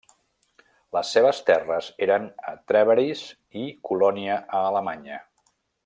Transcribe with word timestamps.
Les 0.95 1.11
seves 1.15 1.41
terres 1.49 1.89
eren 2.07 2.25
a 2.53 2.55
Trèveris 2.73 3.21
i 3.65 3.67
Colònia 3.91 4.39
a 4.59 4.65
Alemanya. 4.73 5.23